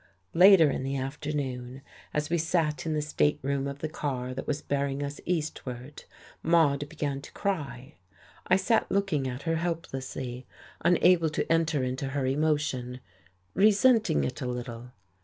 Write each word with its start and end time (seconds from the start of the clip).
Later 0.33 0.71
in 0.71 0.81
the 0.81 0.97
afternoon, 0.97 1.83
as 2.11 2.31
we 2.31 2.39
sat 2.39 2.87
in 2.87 2.93
the 2.93 3.03
state 3.03 3.37
room 3.43 3.67
of 3.67 3.77
the 3.81 3.87
car 3.87 4.33
that 4.33 4.47
was 4.47 4.59
bearing 4.63 5.03
us 5.03 5.21
eastward, 5.27 6.05
Maude 6.41 6.89
began 6.89 7.21
to 7.21 7.31
cry. 7.33 7.99
I 8.47 8.55
sat 8.55 8.89
looking 8.91 9.27
at 9.27 9.43
her 9.43 9.57
helplessly, 9.57 10.47
unable 10.83 11.29
to 11.29 11.45
enter 11.51 11.83
into 11.83 12.07
her 12.07 12.25
emotion, 12.25 12.99
resenting 13.53 14.23
it 14.23 14.41
a 14.41 14.47
little. 14.47 14.91